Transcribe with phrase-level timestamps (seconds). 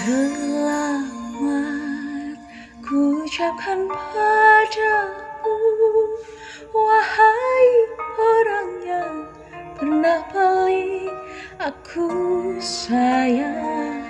[0.00, 1.04] Selamat
[2.80, 5.60] ku ucapkan padamu
[6.72, 7.68] Wahai
[8.16, 9.28] orang yang
[9.76, 11.12] pernah paling
[11.60, 12.08] aku
[12.64, 14.00] sayang.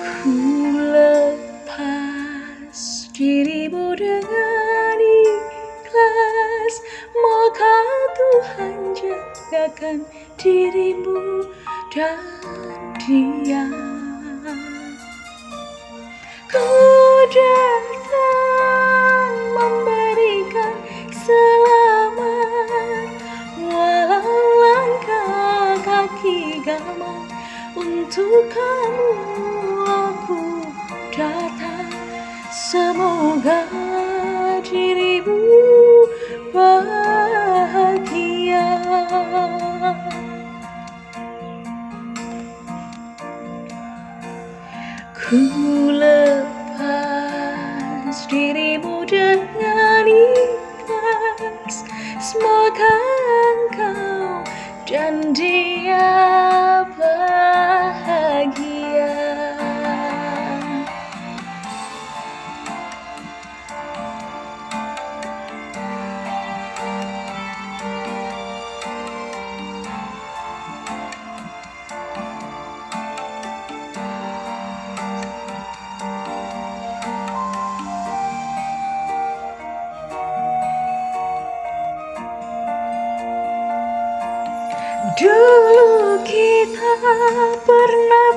[0.00, 0.63] Ku
[10.36, 11.40] dirimu
[11.88, 12.20] dan
[13.00, 13.64] dia.
[16.52, 16.68] Ku
[17.32, 17.96] datang
[19.56, 20.76] memberikan
[21.16, 23.08] selamat.
[23.56, 27.24] Walau langkah kaki gamal
[27.72, 29.16] untuk kamu
[29.88, 30.68] aku
[31.08, 31.88] datang.
[32.52, 33.83] Semoga
[45.34, 46.86] Ku lepas
[48.30, 51.82] dirimu dengan ikhlas
[52.22, 52.94] Semoga
[53.42, 54.46] engkau
[54.86, 56.33] dan dia
[85.14, 86.94] Dulu kita
[87.62, 88.28] pernah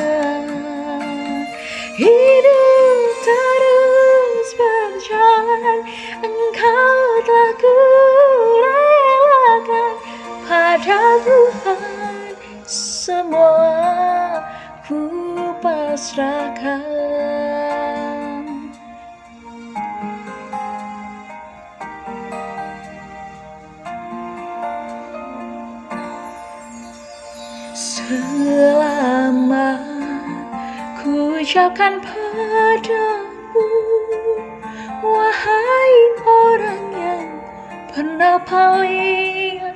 [28.08, 29.84] Selamat
[31.04, 33.68] ku ucapkan padamu
[35.04, 37.28] Wahai orang yang
[37.92, 39.67] pernah paling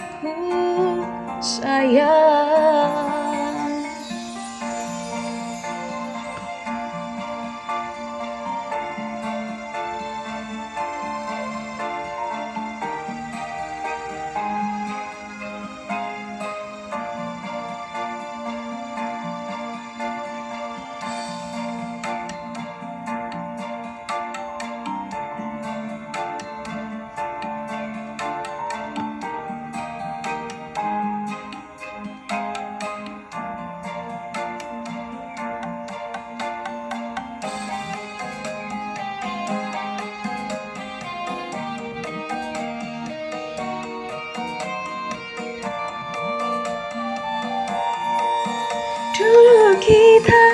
[50.22, 50.54] Kita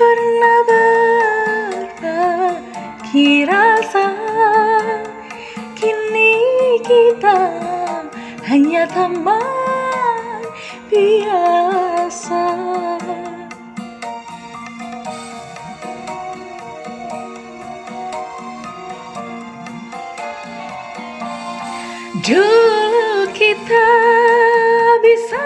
[0.00, 0.64] pernah
[1.84, 4.08] berbagi rasa
[5.76, 6.40] Kini
[6.80, 7.52] kita
[8.48, 10.40] hanya teman
[10.88, 12.56] biasa.
[22.24, 23.88] Dulu kita
[25.04, 25.44] bisa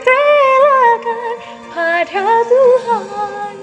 [0.06, 1.34] relakan
[1.74, 3.57] pada Tuhan.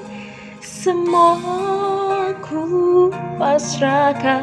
[0.58, 4.42] Semua ku pasrahkan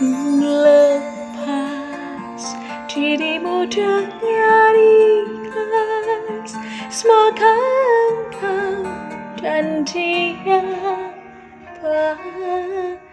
[0.00, 2.56] ku lepas
[2.88, 4.72] dirimu dengan
[6.88, 8.80] Semoga engkau
[9.44, 10.64] dan dia
[11.84, 13.12] bahagia